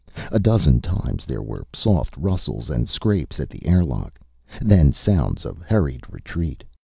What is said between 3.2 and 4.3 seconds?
at the airlock;